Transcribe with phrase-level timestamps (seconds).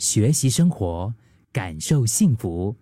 [0.00, 1.12] 学习生活，
[1.52, 2.74] 感受幸福。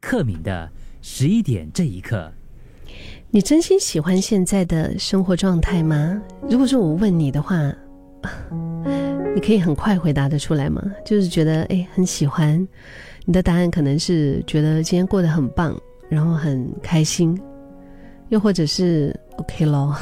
[0.00, 0.66] 克敏的
[1.02, 2.32] 十一点这一刻，
[3.30, 6.18] 你真心喜欢现在的生活状态吗？
[6.48, 7.70] 如果说我问你的话，
[9.34, 10.82] 你可以很快回答得出来吗？
[11.04, 12.66] 就是觉得哎很喜欢，
[13.26, 15.78] 你的答案可能是觉得今天过得很棒，
[16.08, 17.38] 然后很开心，
[18.30, 19.94] 又或者是 OK 咯，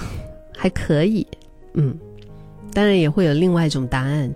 [0.56, 1.26] 还可以，
[1.72, 1.98] 嗯，
[2.72, 4.32] 当然也会有另外一种答案。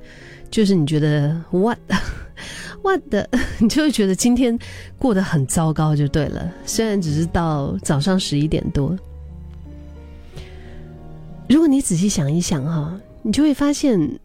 [0.51, 1.79] 就是你觉得 what
[2.83, 3.29] what 的，
[3.59, 4.59] 你就会觉得今天
[4.99, 6.51] 过得很糟糕就对了。
[6.65, 8.97] 虽然只是到早上十一点多，
[11.49, 14.19] 如果你仔细想一想哈，你就会发现，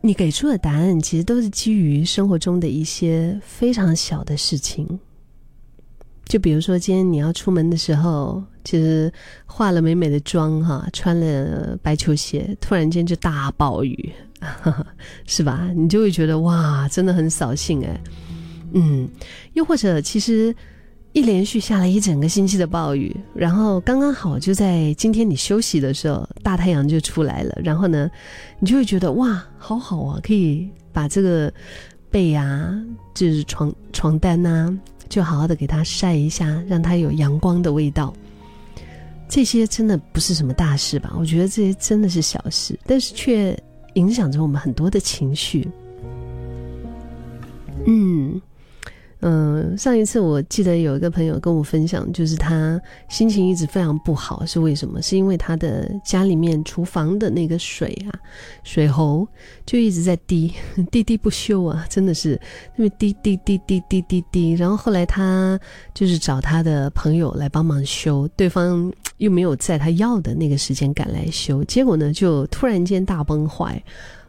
[0.00, 4.98] 你给出的答案其实都是基于生活中的一些非常小的事情。
[6.26, 9.12] 就比如说今天你要出门的时候，其实
[9.44, 14.10] 化了美美的妆哈，穿了白球鞋，突然间就大暴雨。
[15.26, 15.70] 是吧？
[15.74, 18.00] 你就会觉得哇，真的很扫兴哎。
[18.74, 19.08] 嗯，
[19.52, 20.54] 又或者其实
[21.12, 27.54] 一连续下了一整个星期的暴雨，然后刚刚好就在今天你休息的时候，大太阳就出来了。
[27.62, 28.10] 然后呢，
[28.58, 31.52] 你就会觉得哇，好好啊，可以把这个
[32.10, 32.74] 被啊，
[33.12, 34.74] 就是床床单呐，
[35.08, 38.14] 就好好的给它晒一下，让它有阳光的味道。
[39.28, 41.14] 这些真的不是什么大事吧？
[41.18, 43.54] 我觉得这些真的是小事，但是却。
[43.94, 45.68] 影响着我们很多的情绪。
[47.86, 48.40] 嗯
[49.22, 55.00] 嗯，上一次我记得有一个朋友跟我分享，就是他心情一直非常不好，是为什么？
[55.00, 58.10] 是因为他的家里面厨房的那个水啊，
[58.64, 59.26] 水喉
[59.64, 60.52] 就一直在滴
[60.90, 62.30] 滴滴不休啊，真的是
[62.76, 64.52] 因为滴滴滴滴滴滴滴。
[64.54, 65.58] 然后后来他
[65.94, 68.92] 就是找他的朋友来帮忙修，对方。
[69.18, 73.80] 又没有在他要的那个时间赶来修，结果呢就突然间大崩坏，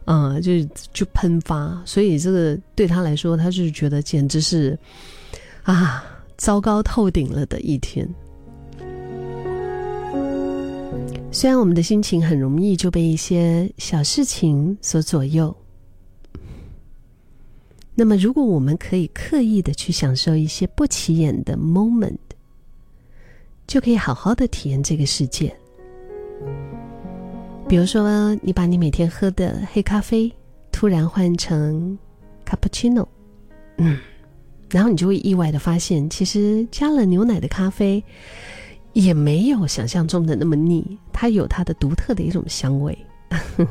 [0.04, 0.52] 啊，就
[0.92, 4.78] 就喷发，所以这个对他来说，他就是觉得简直是
[5.62, 6.04] 啊
[6.36, 8.08] 糟糕透顶了的一天。
[11.30, 15.54] 虽然我们的心情很容易就被一些小事情所左右，
[17.94, 22.18] 那么如果我们可以刻意的去享受一些不起眼的 moment。
[23.66, 25.56] 就可以好好的体验这个世界。
[27.66, 30.32] 比如说，你把你每天喝的黑咖啡
[30.70, 31.98] 突然换成
[32.46, 33.06] cappuccino，
[33.78, 33.98] 嗯，
[34.70, 38.02] 然后你就会意外的发现，其实加了牛奶的咖啡
[38.92, 42.96] 也没有想象中的那么腻，它有它的独特的一种香味。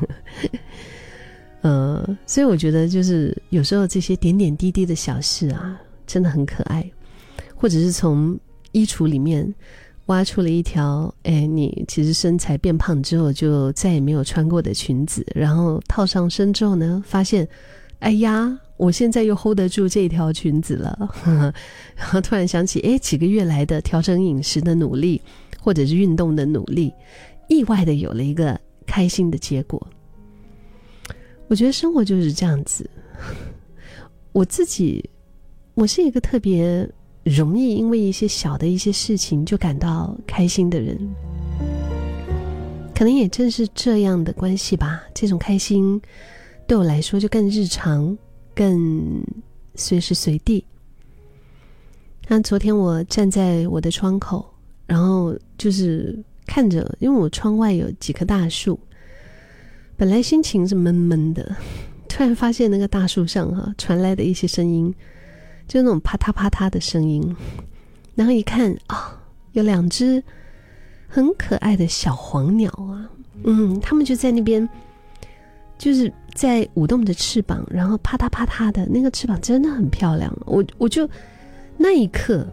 [1.62, 6.90] 呃，所以我觉得，就是有时候这些点点滴滴的小事啊，真的很可爱，
[7.54, 8.38] 或者是从
[8.72, 9.54] 衣橱里面。
[10.06, 17.48] 挖出了一条，哎，你其实身材变胖之后就再也没有穿过的裙子，然后套上身之后呢，发现，
[18.00, 21.10] 哎呀，我现在又 hold 得住这条裙子了。
[21.96, 25.22] 然后突然想起，哎，几个月来的调整饮食的努力，
[25.58, 26.92] 或者是运动的努力，
[27.48, 29.84] 意外的有了一个开心的结果。
[31.48, 32.88] 我觉得生活就是这样子。
[34.32, 35.08] 我自己，
[35.72, 36.86] 我是一个特别。
[37.24, 40.98] 容易因为一些小的一些事情就感到开心的人，
[42.94, 45.02] 可能也正是这样的关系吧。
[45.14, 46.00] 这种开心
[46.66, 48.16] 对我来说就更日常、
[48.54, 49.24] 更
[49.74, 50.62] 随时随地。
[52.28, 54.44] 那昨天我站在我的窗口，
[54.86, 58.78] 然后就是看着，因为我窗外有几棵大树，
[59.96, 61.56] 本来心情是闷闷的，
[62.06, 64.94] 突然发现那个大树上哈传来的一些声音。
[65.66, 67.34] 就那种啪嗒啪嗒的声音，
[68.14, 69.18] 然后一看啊，
[69.52, 70.22] 有两只
[71.08, 73.08] 很可爱的小黄鸟啊，
[73.44, 74.68] 嗯，它们就在那边，
[75.78, 81.08] 就是在舞动着翅膀，然后啪嗒啪嗒的那个翅膀真的很漂亮，我我就
[81.76, 82.46] 那一刻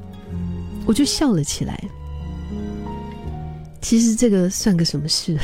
[0.85, 1.83] 我就笑了起来。
[3.81, 5.37] 其实这个算个什么事？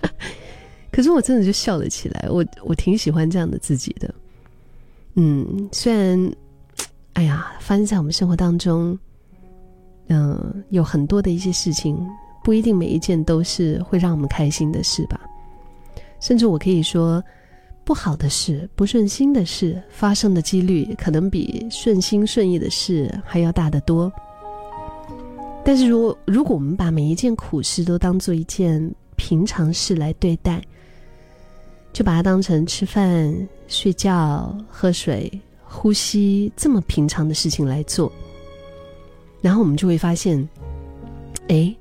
[0.90, 4.12] 可是我真的就笑了起来，我我挺喜欢这样的自己的，
[5.14, 6.32] 嗯，虽然。
[7.18, 8.96] 哎呀，发生在我们生活当中，
[10.06, 11.98] 嗯，有很多的一些事情，
[12.44, 15.20] 不一定每一件都是会让我们开心的事吧。
[16.20, 17.20] 甚至我可以说，
[17.84, 24.12] 不好的事、不顺心的事发生的几率，可能比顺心顺意的事还要大得多。
[25.64, 30.62] 但是，如果如果我们把每一件苦事都当做一件平常事来对待，
[31.92, 35.28] 就把它当成吃饭、睡觉、喝水。
[35.68, 38.10] 呼吸这么平常的事情来做，
[39.40, 40.48] 然后我们就会发现，
[41.48, 41.74] 哎，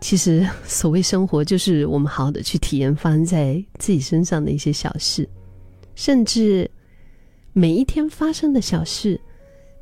[0.00, 5.26] 其实 所谓生活就是我们好好的去体验发生在自己身上的一些小事，
[5.94, 6.70] 甚至
[7.52, 9.18] 每一天发生的小事，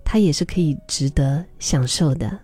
[0.05, 2.38] 它也是可以值得享受的。